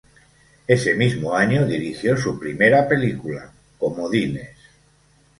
[0.67, 4.49] Ese mismo año dirigió su primera película, "Comodines".